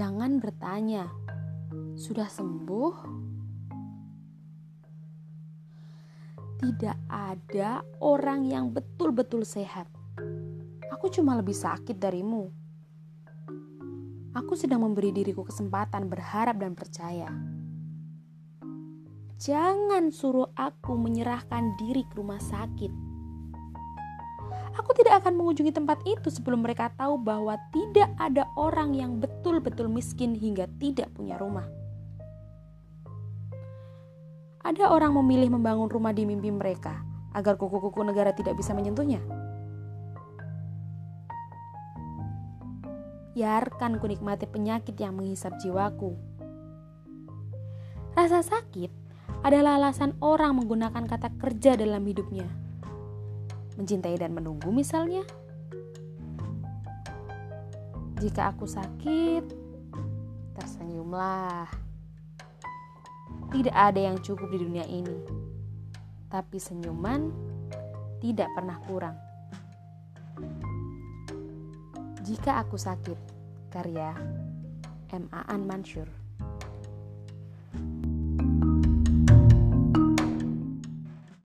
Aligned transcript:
Jangan 0.00 0.40
bertanya, 0.40 1.12
"Sudah 1.92 2.24
sembuh?" 2.24 3.20
Tidak 6.56 6.98
ada 7.12 7.84
orang 8.00 8.48
yang 8.48 8.72
betul-betul 8.72 9.44
sehat. 9.44 9.92
Aku 10.88 11.12
cuma 11.12 11.36
lebih 11.36 11.52
sakit 11.52 12.00
darimu. 12.00 12.48
Aku 14.32 14.56
sedang 14.56 14.88
memberi 14.88 15.12
diriku 15.12 15.44
kesempatan 15.44 16.08
berharap 16.08 16.56
dan 16.56 16.72
percaya. 16.72 17.28
Jangan 19.36 20.08
suruh 20.08 20.48
aku 20.56 20.96
menyerahkan 20.96 21.76
diri 21.76 22.08
ke 22.08 22.16
rumah 22.16 22.40
sakit. 22.40 23.09
Aku 24.80 24.96
tidak 24.96 25.20
akan 25.20 25.36
mengunjungi 25.36 25.76
tempat 25.76 26.00
itu 26.08 26.32
sebelum 26.32 26.64
mereka 26.64 26.88
tahu 26.96 27.20
bahwa 27.20 27.60
tidak 27.68 28.08
ada 28.16 28.48
orang 28.56 28.96
yang 28.96 29.20
betul-betul 29.20 29.92
miskin 29.92 30.32
hingga 30.32 30.64
tidak 30.80 31.12
punya 31.12 31.36
rumah. 31.36 31.68
Ada 34.64 34.88
orang 34.88 35.12
memilih 35.20 35.52
membangun 35.52 35.92
rumah 35.92 36.16
di 36.16 36.24
mimpi 36.24 36.48
mereka 36.48 36.96
agar 37.36 37.60
kuku-kuku 37.60 38.00
negara 38.00 38.32
tidak 38.32 38.56
bisa 38.56 38.72
menyentuhnya. 38.72 39.20
Biarkan 43.36 44.00
ku 44.00 44.08
nikmati 44.08 44.48
penyakit 44.48 44.96
yang 44.96 45.12
menghisap 45.16 45.60
jiwaku. 45.60 46.16
Rasa 48.16 48.40
sakit 48.40 48.88
adalah 49.44 49.76
alasan 49.76 50.16
orang 50.24 50.56
menggunakan 50.56 51.04
kata 51.04 51.36
kerja 51.36 51.76
dalam 51.76 52.04
hidupnya. 52.04 52.69
Mencintai 53.80 54.20
dan 54.20 54.36
menunggu 54.36 54.68
misalnya. 54.68 55.24
Jika 58.20 58.52
aku 58.52 58.68
sakit, 58.68 59.44
tersenyumlah. 60.52 61.64
Tidak 63.48 63.72
ada 63.72 63.96
yang 63.96 64.20
cukup 64.20 64.52
di 64.52 64.60
dunia 64.60 64.84
ini. 64.84 65.24
Tapi 66.28 66.60
senyuman 66.60 67.32
tidak 68.20 68.52
pernah 68.52 68.76
kurang. 68.84 69.16
Jika 72.20 72.60
aku 72.60 72.76
sakit, 72.76 73.18
karya 73.72 74.12
M. 75.08 75.24
Aan 75.32 75.64
Mansur 75.64 76.29